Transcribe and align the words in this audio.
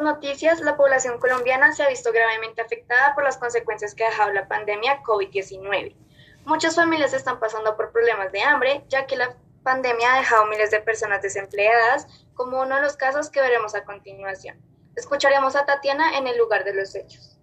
noticias, 0.00 0.60
la 0.60 0.76
población 0.76 1.18
colombiana 1.18 1.72
se 1.72 1.82
ha 1.82 1.88
visto 1.88 2.12
gravemente 2.12 2.62
afectada 2.62 3.14
por 3.14 3.24
las 3.24 3.36
consecuencias 3.36 3.94
que 3.94 4.04
ha 4.04 4.10
dejado 4.10 4.32
la 4.32 4.48
pandemia 4.48 5.02
COVID-19. 5.02 5.94
Muchas 6.44 6.76
familias 6.76 7.12
están 7.12 7.40
pasando 7.40 7.76
por 7.76 7.92
problemas 7.92 8.32
de 8.32 8.42
hambre, 8.42 8.84
ya 8.88 9.06
que 9.06 9.16
la 9.16 9.36
pandemia 9.62 10.14
ha 10.14 10.18
dejado 10.18 10.46
miles 10.46 10.70
de 10.70 10.80
personas 10.80 11.22
desempleadas, 11.22 12.06
como 12.34 12.60
uno 12.60 12.76
de 12.76 12.82
los 12.82 12.96
casos 12.96 13.30
que 13.30 13.40
veremos 13.40 13.74
a 13.74 13.84
continuación. 13.84 14.58
Escucharemos 14.96 15.56
a 15.56 15.66
Tatiana 15.66 16.16
en 16.16 16.26
el 16.26 16.38
lugar 16.38 16.64
de 16.64 16.74
los 16.74 16.94
hechos. 16.94 17.38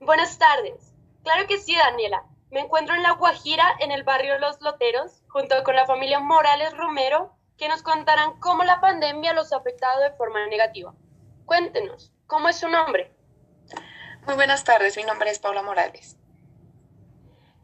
Buenas 0.00 0.38
tardes. 0.38 0.92
Claro 1.22 1.46
que 1.46 1.58
sí, 1.58 1.74
Daniela. 1.76 2.24
Me 2.50 2.60
encuentro 2.60 2.94
en 2.94 3.02
La 3.02 3.12
Guajira, 3.12 3.64
en 3.80 3.90
el 3.90 4.02
barrio 4.02 4.38
Los 4.38 4.60
Loteros, 4.60 5.22
junto 5.28 5.62
con 5.64 5.74
la 5.74 5.86
familia 5.86 6.20
Morales 6.20 6.76
Romero, 6.76 7.36
que 7.56 7.68
nos 7.68 7.82
contarán 7.82 8.38
cómo 8.40 8.64
la 8.64 8.80
pandemia 8.80 9.32
los 9.32 9.52
ha 9.52 9.58
afectado 9.58 10.00
de 10.00 10.12
forma 10.12 10.46
negativa. 10.46 10.94
Cuéntenos, 11.46 12.12
¿cómo 12.26 12.48
es 12.48 12.56
su 12.56 12.68
nombre? 12.68 13.14
Muy 14.26 14.34
buenas 14.34 14.64
tardes, 14.64 14.96
mi 14.96 15.04
nombre 15.04 15.30
es 15.30 15.38
Paula 15.38 15.62
Morales. 15.62 16.16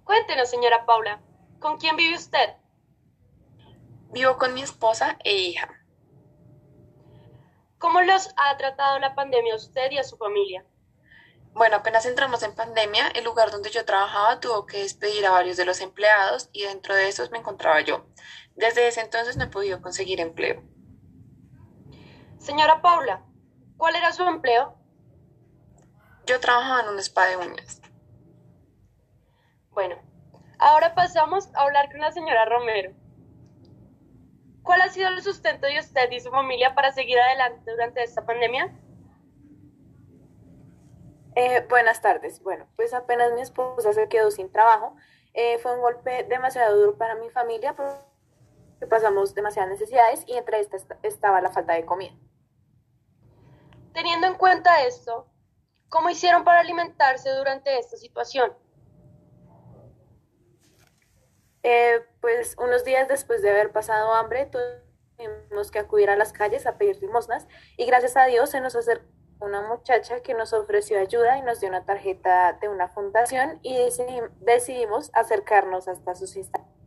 Cuéntenos, 0.04 0.50
señora 0.50 0.84
Paula, 0.86 1.20
¿con 1.58 1.78
quién 1.78 1.96
vive 1.96 2.16
usted? 2.16 2.54
Vivo 4.12 4.36
con 4.38 4.54
mi 4.54 4.62
esposa 4.62 5.16
e 5.24 5.34
hija. 5.34 5.68
¿Cómo 7.78 8.02
los 8.02 8.34
ha 8.36 8.56
tratado 8.58 8.98
la 8.98 9.14
pandemia 9.14 9.54
a 9.54 9.56
usted 9.56 9.90
y 9.90 9.98
a 9.98 10.04
su 10.04 10.16
familia? 10.16 10.64
Bueno, 11.52 11.76
apenas 11.76 12.06
entramos 12.06 12.42
en 12.42 12.54
pandemia, 12.54 13.08
el 13.08 13.24
lugar 13.24 13.50
donde 13.50 13.70
yo 13.70 13.84
trabajaba 13.84 14.40
tuvo 14.40 14.66
que 14.66 14.78
despedir 14.78 15.26
a 15.26 15.32
varios 15.32 15.56
de 15.56 15.64
los 15.64 15.80
empleados 15.80 16.48
y 16.52 16.62
dentro 16.62 16.94
de 16.94 17.08
esos 17.08 17.30
me 17.30 17.38
encontraba 17.38 17.80
yo. 17.80 18.06
Desde 18.54 18.86
ese 18.86 19.00
entonces 19.00 19.36
no 19.36 19.44
he 19.44 19.48
podido 19.48 19.82
conseguir 19.82 20.20
empleo. 20.20 20.62
Señora 22.38 22.80
Paula, 22.80 23.24
¿cuál 23.76 23.96
era 23.96 24.12
su 24.12 24.22
empleo? 24.22 24.74
Yo 26.26 26.38
trabajaba 26.40 26.82
en 26.82 26.88
un 26.90 26.98
spa 27.00 27.26
de 27.26 27.36
uñas. 27.36 27.82
Bueno, 29.70 29.96
ahora 30.58 30.94
pasamos 30.94 31.48
a 31.54 31.62
hablar 31.62 31.90
con 31.90 32.00
la 32.00 32.12
señora 32.12 32.44
Romero. 32.44 32.92
¿Cuál 34.62 34.82
ha 34.82 34.88
sido 34.88 35.08
el 35.08 35.22
sustento 35.22 35.66
de 35.66 35.80
usted 35.80 36.10
y 36.12 36.20
su 36.20 36.30
familia 36.30 36.74
para 36.74 36.92
seguir 36.92 37.18
adelante 37.18 37.70
durante 37.70 38.02
esta 38.02 38.24
pandemia? 38.24 38.72
Eh, 41.42 41.66
buenas 41.70 42.02
tardes. 42.02 42.42
Bueno, 42.42 42.66
pues 42.76 42.92
apenas 42.92 43.32
mi 43.32 43.40
esposa 43.40 43.94
se 43.94 44.10
quedó 44.10 44.30
sin 44.30 44.52
trabajo. 44.52 44.94
Eh, 45.32 45.56
fue 45.60 45.74
un 45.74 45.80
golpe 45.80 46.24
demasiado 46.24 46.76
duro 46.76 46.98
para 46.98 47.14
mi 47.14 47.30
familia 47.30 47.74
porque 47.74 48.86
pasamos 48.90 49.34
demasiadas 49.34 49.70
necesidades 49.70 50.22
y 50.26 50.36
entre 50.36 50.60
estas 50.60 50.84
estaba 51.02 51.40
la 51.40 51.48
falta 51.50 51.72
de 51.72 51.86
comida. 51.86 52.12
Teniendo 53.94 54.26
en 54.26 54.34
cuenta 54.34 54.84
esto, 54.84 55.30
¿cómo 55.88 56.10
hicieron 56.10 56.44
para 56.44 56.60
alimentarse 56.60 57.30
durante 57.30 57.78
esta 57.78 57.96
situación? 57.96 58.52
Eh, 61.62 62.04
pues 62.20 62.54
unos 62.58 62.84
días 62.84 63.08
después 63.08 63.40
de 63.40 63.48
haber 63.48 63.72
pasado 63.72 64.12
hambre, 64.12 64.50
tuvimos 65.16 65.70
que 65.70 65.78
acudir 65.78 66.10
a 66.10 66.16
las 66.16 66.34
calles 66.34 66.66
a 66.66 66.76
pedir 66.76 67.00
limosnas 67.00 67.48
y 67.78 67.86
gracias 67.86 68.18
a 68.18 68.26
Dios 68.26 68.50
se 68.50 68.60
nos 68.60 68.76
acercó 68.76 69.20
una 69.40 69.62
muchacha 69.62 70.20
que 70.22 70.34
nos 70.34 70.52
ofreció 70.52 71.00
ayuda 71.00 71.38
y 71.38 71.42
nos 71.42 71.60
dio 71.60 71.68
una 71.68 71.84
tarjeta 71.84 72.52
de 72.60 72.68
una 72.68 72.88
fundación 72.88 73.58
y 73.62 73.76
decidimos 74.40 75.10
acercarnos 75.14 75.88
hasta 75.88 76.14
sus 76.14 76.36
instalaciones. 76.36 76.80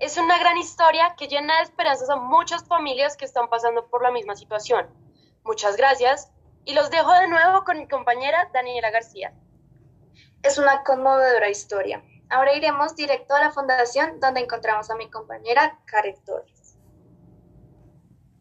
Es 0.00 0.16
una 0.16 0.38
gran 0.38 0.56
historia 0.58 1.14
que 1.16 1.26
llena 1.26 1.56
de 1.56 1.64
esperanzas 1.64 2.08
a 2.10 2.16
muchas 2.16 2.64
familias 2.64 3.16
que 3.16 3.24
están 3.24 3.48
pasando 3.48 3.88
por 3.88 4.02
la 4.02 4.12
misma 4.12 4.36
situación. 4.36 4.86
Muchas 5.44 5.76
gracias 5.76 6.30
y 6.64 6.74
los 6.74 6.90
dejo 6.90 7.12
de 7.14 7.28
nuevo 7.28 7.64
con 7.64 7.78
mi 7.78 7.88
compañera 7.88 8.48
Daniela 8.52 8.90
García. 8.90 9.32
Es 10.42 10.58
una 10.58 10.84
conmovedora 10.84 11.48
historia. 11.48 12.02
Ahora 12.30 12.54
iremos 12.54 12.94
directo 12.94 13.34
a 13.34 13.40
la 13.40 13.50
fundación 13.50 14.20
donde 14.20 14.40
encontramos 14.40 14.90
a 14.90 14.94
mi 14.94 15.10
compañera 15.10 15.80
Karen 15.86 16.22
Torres. 16.24 16.57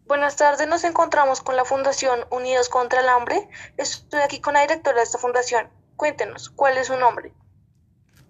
Buenas 0.08 0.38
tardes, 0.38 0.70
nos 0.70 0.86
encontramos 0.86 1.42
con 1.42 1.58
la 1.58 1.66
Fundación 1.66 2.22
Unidos 2.32 2.70
contra 2.70 3.02
el 3.02 3.10
Hambre. 3.10 3.50
Estoy 3.76 4.22
aquí 4.22 4.40
con 4.40 4.54
la 4.54 4.62
directora 4.62 4.96
de 4.96 5.04
esta 5.04 5.18
fundación. 5.18 5.68
Cuéntenos, 5.98 6.50
¿cuál 6.50 6.78
es 6.78 6.88
su 6.88 6.96
nombre? 6.96 7.34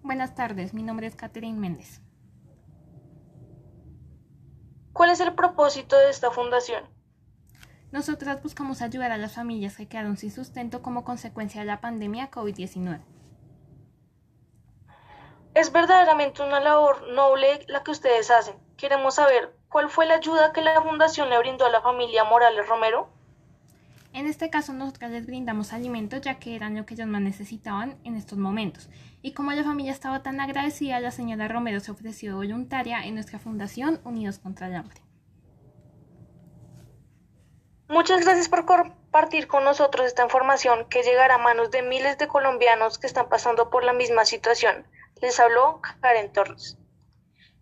Buenas 0.02 0.34
tardes, 0.34 0.74
mi 0.74 0.82
nombre 0.82 1.06
es 1.06 1.14
Catherine 1.14 1.56
Méndez. 1.56 2.00
¿Cuál 4.92 5.10
es 5.10 5.20
el 5.20 5.36
propósito 5.36 5.96
de 5.96 6.10
esta 6.10 6.32
fundación? 6.32 6.82
Nosotras 7.92 8.42
buscamos 8.42 8.82
ayudar 8.82 9.12
a 9.12 9.16
las 9.16 9.36
familias 9.36 9.76
que 9.76 9.86
quedaron 9.86 10.16
sin 10.16 10.32
sustento 10.32 10.82
como 10.82 11.04
consecuencia 11.04 11.60
de 11.60 11.68
la 11.68 11.80
pandemia 11.80 12.32
COVID-19. 12.32 13.04
Es 15.54 15.70
verdaderamente 15.70 16.42
una 16.42 16.58
labor 16.58 17.06
noble 17.12 17.64
la 17.68 17.84
que 17.84 17.92
ustedes 17.92 18.32
hacen. 18.32 18.56
Queremos 18.76 19.14
saber 19.14 19.57
¿Cuál 19.68 19.90
fue 19.90 20.06
la 20.06 20.14
ayuda 20.14 20.52
que 20.52 20.62
la 20.62 20.80
Fundación 20.80 21.28
le 21.28 21.38
brindó 21.38 21.66
a 21.66 21.70
la 21.70 21.82
familia 21.82 22.24
Morales 22.24 22.66
Romero? 22.66 23.10
En 24.14 24.26
este 24.26 24.48
caso, 24.48 24.72
nosotros 24.72 25.10
les 25.10 25.26
brindamos 25.26 25.74
alimentos 25.74 26.22
ya 26.22 26.38
que 26.38 26.56
eran 26.56 26.74
lo 26.74 26.86
que 26.86 26.94
ellos 26.94 27.06
más 27.06 27.20
necesitaban 27.20 27.98
en 28.04 28.16
estos 28.16 28.38
momentos. 28.38 28.88
Y 29.20 29.32
como 29.34 29.52
la 29.52 29.64
familia 29.64 29.92
estaba 29.92 30.22
tan 30.22 30.40
agradecida, 30.40 31.00
la 31.00 31.10
señora 31.10 31.48
Romero 31.48 31.80
se 31.80 31.90
ofreció 31.90 32.36
voluntaria 32.36 33.04
en 33.04 33.14
nuestra 33.14 33.38
fundación 33.38 34.00
Unidos 34.04 34.38
contra 34.38 34.68
el 34.68 34.76
Hambre. 34.76 35.02
Muchas 37.88 38.24
gracias 38.24 38.48
por 38.48 38.64
compartir 38.64 39.48
con 39.48 39.64
nosotros 39.64 40.06
esta 40.06 40.24
información 40.24 40.86
que 40.88 41.02
llegará 41.02 41.34
a 41.34 41.38
manos 41.38 41.70
de 41.70 41.82
miles 41.82 42.16
de 42.16 42.28
colombianos 42.28 42.98
que 42.98 43.06
están 43.06 43.28
pasando 43.28 43.70
por 43.70 43.84
la 43.84 43.92
misma 43.92 44.24
situación. 44.24 44.86
Les 45.20 45.38
habló 45.40 45.80
Karen 46.00 46.32
Torres. 46.32 46.78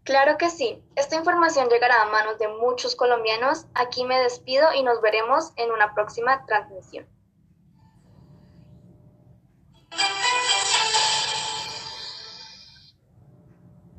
Claro 0.06 0.39
que 0.39 0.50
sí. 0.50 0.81
Esta 0.94 1.17
información 1.17 1.69
llegará 1.69 2.00
a 2.00 2.06
manos 2.06 2.39
de 2.39 2.47
muchos 2.47 2.94
colombianos. 2.94 3.67
Aquí 3.75 4.05
me 4.05 4.21
despido 4.21 4.72
y 4.72 4.84
nos 4.84 5.00
veremos 5.00 5.53
en 5.56 5.72
una 5.72 5.94
próxima 5.94 6.47
transmisión. 6.47 7.09